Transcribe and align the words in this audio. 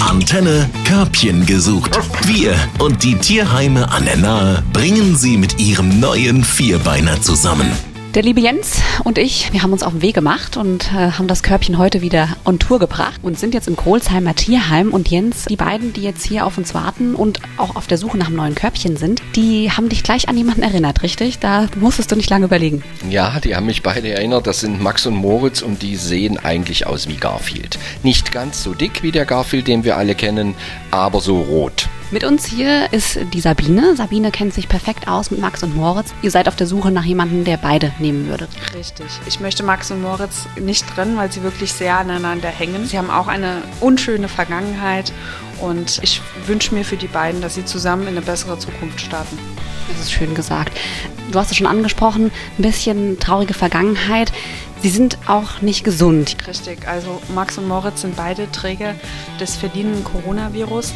Antenne 0.00 0.68
Körbchen 0.84 1.46
gesucht. 1.46 1.98
Wir 2.26 2.54
und 2.78 3.02
die 3.02 3.14
Tierheime 3.16 3.90
an 3.90 4.04
der 4.04 4.16
Nahe 4.16 4.62
bringen 4.72 5.16
sie 5.16 5.36
mit 5.36 5.58
ihrem 5.58 6.00
neuen 6.00 6.44
Vierbeiner 6.44 7.20
zusammen. 7.22 7.70
Der 8.18 8.24
liebe 8.24 8.40
Jens 8.40 8.82
und 9.04 9.16
ich, 9.16 9.52
wir 9.52 9.62
haben 9.62 9.72
uns 9.72 9.84
auf 9.84 9.92
den 9.92 10.02
Weg 10.02 10.16
gemacht 10.16 10.56
und 10.56 10.92
äh, 10.92 11.12
haben 11.12 11.28
das 11.28 11.44
Körbchen 11.44 11.78
heute 11.78 12.00
wieder 12.00 12.36
on 12.44 12.58
Tour 12.58 12.80
gebracht 12.80 13.20
und 13.22 13.38
sind 13.38 13.54
jetzt 13.54 13.68
im 13.68 13.76
Kohlsheimer 13.76 14.34
Tierheim. 14.34 14.92
Und 14.92 15.08
Jens, 15.08 15.44
die 15.44 15.54
beiden, 15.54 15.92
die 15.92 16.02
jetzt 16.02 16.26
hier 16.26 16.44
auf 16.44 16.58
uns 16.58 16.74
warten 16.74 17.14
und 17.14 17.38
auch 17.58 17.76
auf 17.76 17.86
der 17.86 17.96
Suche 17.96 18.18
nach 18.18 18.26
einem 18.26 18.34
neuen 18.34 18.56
Körbchen 18.56 18.96
sind, 18.96 19.22
die 19.36 19.70
haben 19.70 19.88
dich 19.88 20.02
gleich 20.02 20.28
an 20.28 20.36
jemanden 20.36 20.64
erinnert, 20.64 21.04
richtig? 21.04 21.38
Da 21.38 21.68
musstest 21.76 22.10
du 22.10 22.16
nicht 22.16 22.28
lange 22.28 22.46
überlegen. 22.46 22.82
Ja, 23.08 23.38
die 23.38 23.54
haben 23.54 23.66
mich 23.66 23.84
beide 23.84 24.08
erinnert. 24.08 24.48
Das 24.48 24.58
sind 24.58 24.82
Max 24.82 25.06
und 25.06 25.14
Moritz 25.14 25.62
und 25.62 25.82
die 25.82 25.94
sehen 25.94 26.38
eigentlich 26.38 26.88
aus 26.88 27.06
wie 27.06 27.18
Garfield. 27.18 27.78
Nicht 28.02 28.32
ganz 28.32 28.64
so 28.64 28.74
dick 28.74 29.04
wie 29.04 29.12
der 29.12 29.26
Garfield, 29.26 29.68
den 29.68 29.84
wir 29.84 29.96
alle 29.96 30.16
kennen, 30.16 30.56
aber 30.90 31.20
so 31.20 31.40
rot. 31.40 31.87
Mit 32.10 32.24
uns 32.24 32.46
hier 32.46 32.90
ist 32.90 33.18
die 33.34 33.40
Sabine. 33.40 33.94
Sabine 33.94 34.30
kennt 34.30 34.54
sich 34.54 34.66
perfekt 34.66 35.08
aus 35.08 35.30
mit 35.30 35.40
Max 35.40 35.62
und 35.62 35.76
Moritz. 35.76 36.14
Ihr 36.22 36.30
seid 36.30 36.48
auf 36.48 36.56
der 36.56 36.66
Suche 36.66 36.90
nach 36.90 37.04
jemandem, 37.04 37.44
der 37.44 37.58
beide 37.58 37.92
nehmen 37.98 38.28
würde. 38.28 38.48
Richtig. 38.74 39.06
Ich 39.26 39.40
möchte 39.40 39.62
Max 39.62 39.90
und 39.90 40.00
Moritz 40.00 40.46
nicht 40.58 40.88
trennen, 40.88 41.18
weil 41.18 41.30
sie 41.30 41.42
wirklich 41.42 41.70
sehr 41.70 41.98
aneinander 41.98 42.48
hängen. 42.48 42.86
Sie 42.86 42.96
haben 42.96 43.10
auch 43.10 43.28
eine 43.28 43.60
unschöne 43.80 44.28
Vergangenheit 44.28 45.12
und 45.60 46.00
ich 46.02 46.22
wünsche 46.46 46.74
mir 46.74 46.82
für 46.82 46.96
die 46.96 47.08
beiden, 47.08 47.42
dass 47.42 47.56
sie 47.56 47.66
zusammen 47.66 48.04
in 48.04 48.16
eine 48.16 48.22
bessere 48.22 48.58
Zukunft 48.58 49.02
starten. 49.02 49.38
Das 49.88 50.00
ist 50.00 50.12
schön 50.12 50.34
gesagt. 50.34 50.78
Du 51.30 51.38
hast 51.38 51.50
es 51.50 51.58
schon 51.58 51.66
angesprochen, 51.66 52.30
ein 52.58 52.62
bisschen 52.62 53.18
traurige 53.18 53.52
Vergangenheit. 53.52 54.32
Sie 54.80 54.88
sind 54.88 55.18
auch 55.26 55.60
nicht 55.60 55.84
gesund. 55.84 56.38
Richtig. 56.46 56.88
Also 56.88 57.20
Max 57.34 57.58
und 57.58 57.68
Moritz 57.68 58.00
sind 58.00 58.16
beide 58.16 58.50
Träger 58.50 58.94
des 59.38 59.56
verdienenden 59.56 60.04
Coronavirus 60.04 60.94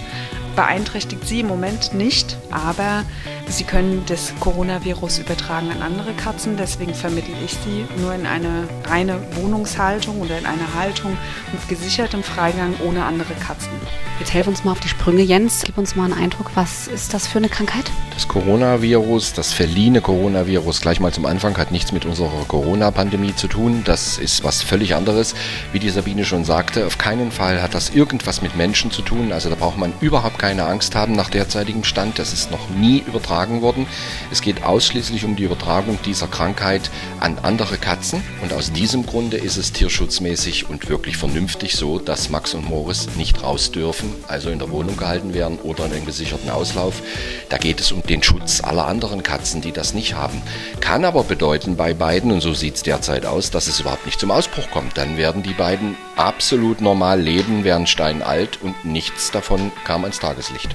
beeinträchtigt 0.54 1.26
sie 1.26 1.40
im 1.40 1.48
Moment 1.48 1.94
nicht, 1.94 2.36
aber 2.50 3.04
sie 3.48 3.64
können 3.64 4.02
das 4.06 4.32
Coronavirus 4.40 5.18
übertragen 5.18 5.70
an 5.70 5.82
andere 5.82 6.12
Katzen. 6.14 6.56
Deswegen 6.56 6.94
vermittle 6.94 7.34
ich 7.44 7.52
sie 7.52 7.84
nur 8.00 8.14
in 8.14 8.26
eine 8.26 8.68
reine 8.84 9.20
Wohnungshaltung 9.36 10.20
oder 10.20 10.38
in 10.38 10.46
eine 10.46 10.74
Haltung 10.74 11.16
mit 11.52 11.68
gesichertem 11.68 12.22
Freigang 12.22 12.74
ohne 12.84 13.04
andere 13.04 13.34
Katzen. 13.34 13.72
Jetzt 14.18 14.34
helf 14.34 14.46
uns 14.46 14.64
mal 14.64 14.72
auf 14.72 14.80
die 14.80 14.88
Sprünge, 14.88 15.22
Jens. 15.22 15.62
Gib 15.64 15.78
uns 15.78 15.96
mal 15.96 16.04
einen 16.04 16.14
Eindruck, 16.14 16.52
was 16.54 16.86
ist 16.86 17.12
das 17.12 17.26
für 17.26 17.38
eine 17.38 17.48
Krankheit? 17.48 17.90
Das 18.14 18.28
Coronavirus, 18.28 19.32
das 19.32 19.52
verliehene 19.52 20.00
Coronavirus, 20.00 20.80
gleich 20.80 21.00
mal 21.00 21.12
zum 21.12 21.26
Anfang, 21.26 21.56
hat 21.56 21.72
nichts 21.72 21.92
mit 21.92 22.04
unserer 22.04 22.44
Corona-Pandemie 22.46 23.34
zu 23.34 23.48
tun. 23.48 23.82
Das 23.84 24.18
ist 24.18 24.44
was 24.44 24.62
völlig 24.62 24.94
anderes. 24.94 25.34
Wie 25.72 25.78
die 25.78 25.90
Sabine 25.90 26.24
schon 26.24 26.44
sagte, 26.44 26.86
auf 26.86 26.98
keinen 26.98 27.32
Fall 27.32 27.62
hat 27.62 27.74
das 27.74 27.90
irgendwas 27.90 28.42
mit 28.42 28.54
Menschen 28.56 28.90
zu 28.90 29.02
tun. 29.02 29.32
Also 29.32 29.48
da 29.48 29.56
braucht 29.56 29.78
man 29.78 29.92
überhaupt 30.00 30.38
keine 30.38 30.66
Angst 30.66 30.94
haben 30.94 31.14
nach 31.14 31.30
derzeitigem 31.30 31.84
Stand. 31.84 32.18
Das 32.18 32.32
ist 32.32 32.50
noch 32.50 32.70
nie 32.70 33.02
übertragen 33.06 33.31
worden. 33.62 33.86
Es 34.30 34.40
geht 34.40 34.64
ausschließlich 34.64 35.24
um 35.24 35.36
die 35.36 35.44
Übertragung 35.44 35.98
dieser 36.04 36.26
Krankheit 36.26 36.90
an 37.20 37.38
andere 37.42 37.78
Katzen. 37.78 38.22
Und 38.42 38.52
aus 38.52 38.72
diesem 38.72 39.06
Grunde 39.06 39.36
ist 39.36 39.56
es 39.56 39.72
tierschutzmäßig 39.72 40.68
und 40.68 40.88
wirklich 40.88 41.16
vernünftig 41.16 41.76
so, 41.76 41.98
dass 41.98 42.28
Max 42.28 42.54
und 42.54 42.68
Moritz 42.68 43.08
nicht 43.16 43.42
raus 43.42 43.70
dürfen 43.70 44.12
also 44.28 44.50
in 44.50 44.58
der 44.58 44.70
Wohnung 44.70 44.96
gehalten 44.96 45.34
werden 45.34 45.58
oder 45.58 45.86
in 45.86 45.92
einem 45.92 46.06
gesicherten 46.06 46.50
Auslauf. 46.50 47.02
Da 47.48 47.58
geht 47.58 47.80
es 47.80 47.92
um 47.92 48.02
den 48.02 48.22
Schutz 48.22 48.62
aller 48.62 48.86
anderen 48.86 49.22
Katzen, 49.22 49.60
die 49.60 49.72
das 49.72 49.94
nicht 49.94 50.14
haben. 50.14 50.42
Kann 50.80 51.04
aber 51.04 51.24
bedeuten 51.24 51.76
bei 51.76 51.94
beiden, 51.94 52.32
und 52.32 52.40
so 52.40 52.54
sieht 52.54 52.76
es 52.76 52.82
derzeit 52.82 53.26
aus, 53.26 53.50
dass 53.50 53.66
es 53.66 53.80
überhaupt 53.80 54.06
nicht 54.06 54.20
zum 54.20 54.30
Ausbruch 54.30 54.70
kommt. 54.70 54.96
Dann 54.96 55.16
werden 55.16 55.42
die 55.42 55.54
beiden 55.54 55.96
absolut 56.16 56.80
normal 56.80 57.20
leben, 57.20 57.64
werden 57.64 57.86
steinalt 57.86 58.58
und 58.62 58.84
nichts 58.84 59.30
davon 59.30 59.72
kam 59.84 60.02
ans 60.04 60.18
Tageslicht. 60.18 60.74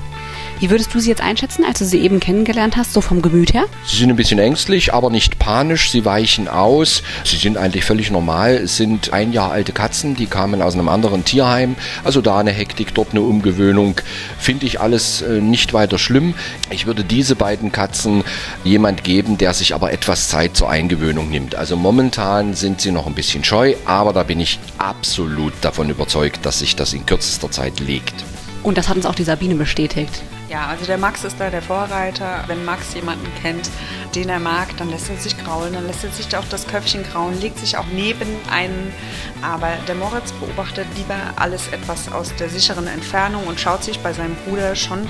Wie 0.59 0.71
würdest 0.71 0.91
du 0.91 0.99
sie 0.99 1.09
jetzt 1.09 1.21
einschätzen, 1.21 1.63
als 1.63 1.77
du 1.77 1.85
sie 1.85 1.99
eben 1.99 2.19
kennengelernt 2.19 2.77
hast, 2.77 2.91
so 2.91 2.99
vom 2.99 3.21
Gemüt 3.21 3.53
her? 3.53 3.65
Sie 3.85 3.97
sind 3.97 4.09
ein 4.09 4.15
bisschen 4.15 4.39
ängstlich, 4.39 4.91
aber 4.91 5.11
nicht 5.11 5.37
panisch. 5.37 5.91
Sie 5.91 6.03
weichen 6.03 6.47
aus. 6.47 7.03
Sie 7.23 7.37
sind 7.37 7.57
eigentlich 7.57 7.85
völlig 7.85 8.09
normal. 8.09 8.55
Es 8.55 8.75
sind 8.75 9.13
ein 9.13 9.33
Jahr 9.33 9.51
alte 9.51 9.71
Katzen, 9.71 10.15
die 10.15 10.25
kamen 10.25 10.63
aus 10.63 10.73
einem 10.73 10.89
anderen 10.89 11.23
Tierheim. 11.23 11.75
Also 12.03 12.21
da 12.21 12.39
eine 12.39 12.51
Hektik, 12.51 12.95
dort 12.95 13.11
eine 13.11 13.21
Umgewöhnung. 13.21 14.01
Finde 14.39 14.65
ich 14.65 14.81
alles 14.81 15.21
äh, 15.21 15.41
nicht 15.41 15.73
weiter 15.73 15.99
schlimm. 15.99 16.33
Ich 16.71 16.87
würde 16.87 17.03
diese 17.03 17.35
beiden 17.35 17.71
Katzen 17.71 18.23
jemand 18.63 19.03
geben, 19.03 19.37
der 19.37 19.53
sich 19.53 19.75
aber 19.75 19.91
etwas 19.91 20.27
Zeit 20.27 20.57
zur 20.57 20.71
Eingewöhnung 20.71 21.29
nimmt. 21.29 21.53
Also 21.53 21.75
momentan 21.75 22.55
sind 22.55 22.81
sie 22.81 22.89
noch 22.89 23.05
ein 23.05 23.13
bisschen 23.13 23.43
scheu, 23.43 23.75
aber 23.85 24.11
da 24.11 24.23
bin 24.23 24.39
ich 24.39 24.57
absolut 24.79 25.53
davon 25.61 25.91
überzeugt, 25.91 26.47
dass 26.47 26.59
sich 26.59 26.75
das 26.75 26.93
in 26.93 27.05
kürzester 27.05 27.51
Zeit 27.51 27.79
legt. 27.79 28.15
Und 28.63 28.79
das 28.79 28.89
hat 28.89 28.97
uns 28.97 29.05
auch 29.05 29.15
die 29.15 29.23
Sabine 29.23 29.53
bestätigt. 29.53 30.23
Ja, 30.49 30.67
also 30.67 30.85
der 30.85 30.97
Max 30.97 31.25
ist 31.25 31.39
da 31.39 31.49
der 31.49 31.61
Vorreiter. 31.61 32.45
Wenn 32.47 32.63
Max 32.63 32.93
jemanden 32.93 33.27
kennt, 33.41 33.69
den 34.15 34.29
er 34.29 34.39
mag, 34.39 34.69
dann 34.77 34.89
lässt 34.89 35.09
er 35.09 35.17
sich 35.17 35.37
kraulen, 35.37 35.73
dann 35.73 35.85
lässt 35.85 36.05
er 36.05 36.11
sich 36.11 36.35
auch 36.37 36.47
das 36.49 36.65
Köpfchen 36.67 37.03
kraulen, 37.03 37.39
legt 37.41 37.59
sich 37.59 37.77
auch 37.77 37.85
neben 37.93 38.27
einen. 38.49 38.93
Aber 39.41 39.69
der 39.89 39.95
Moritz 39.95 40.31
beobachtet 40.31 40.87
lieber 40.95 41.17
alles 41.35 41.67
etwas 41.67 42.09
aus 42.11 42.33
der 42.35 42.47
sicheren 42.47 42.87
Entfernung 42.87 43.45
und 43.45 43.59
schaut 43.59 43.83
sich 43.83 43.99
bei 43.99 44.13
seinem 44.13 44.35
Bruder 44.47 44.75
schon 44.75 45.07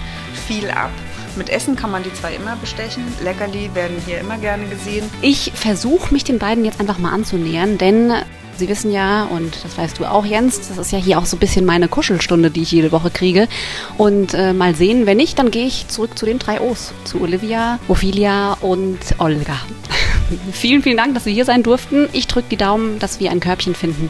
viel 0.47 0.71
ab. 0.71 0.91
Mit 1.35 1.51
Essen 1.51 1.75
kann 1.75 1.91
man 1.91 2.01
die 2.01 2.13
zwei 2.13 2.33
immer 2.33 2.55
bestechen. 2.55 3.03
Leckerli 3.23 3.69
werden 3.75 4.01
hier 4.07 4.19
immer 4.19 4.39
gerne 4.39 4.65
gesehen. 4.65 5.07
Ich 5.21 5.51
versuche 5.53 6.11
mich 6.11 6.23
den 6.23 6.39
beiden 6.39 6.65
jetzt 6.65 6.79
einfach 6.79 6.97
mal 6.97 7.13
anzunähern, 7.13 7.77
denn 7.77 8.11
Sie 8.57 8.67
wissen 8.67 8.91
ja, 8.91 9.25
und 9.25 9.63
das 9.63 9.77
weißt 9.77 9.99
du 9.99 10.05
auch, 10.05 10.25
Jens, 10.25 10.67
das 10.67 10.77
ist 10.77 10.91
ja 10.91 10.97
hier 10.97 11.19
auch 11.19 11.25
so 11.25 11.37
ein 11.37 11.39
bisschen 11.39 11.63
meine 11.63 11.87
Kuschelstunde, 11.87 12.49
die 12.49 12.63
ich 12.63 12.71
jede 12.71 12.91
Woche 12.91 13.11
kriege. 13.11 13.47
Und 13.97 14.33
äh, 14.33 14.53
mal 14.53 14.73
sehen, 14.73 15.05
wenn 15.05 15.17
nicht, 15.17 15.37
dann 15.37 15.51
gehe 15.51 15.67
ich 15.67 15.87
zurück 15.87 16.17
zu 16.17 16.25
den 16.25 16.39
drei 16.39 16.59
O's. 16.59 16.93
Zu 17.03 17.21
Olivia, 17.21 17.79
Ophelia 17.87 18.53
und 18.61 18.99
Olga. 19.19 19.59
vielen, 20.51 20.81
vielen 20.81 20.97
Dank, 20.97 21.13
dass 21.13 21.23
Sie 21.25 21.33
hier 21.33 21.45
sein 21.45 21.61
durften. 21.61 22.09
Ich 22.13 22.27
drücke 22.27 22.49
die 22.49 22.57
Daumen, 22.57 22.99
dass 22.99 23.19
wir 23.19 23.31
ein 23.31 23.39
Körbchen 23.39 23.75
finden. 23.75 24.09